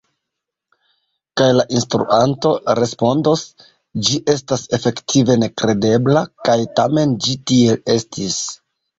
Kaj 1.39 1.47
la 1.57 1.63
instruanto 1.79 2.53
respondos: 2.79 3.43
«ĝi 4.07 4.17
estas 4.33 4.63
efektive 4.77 5.35
nekredebla, 5.41 6.23
kaj 6.49 6.55
tamen 6.81 7.13
ĝi 7.27 7.37
tiel 7.53 7.77
estis! 7.97 8.39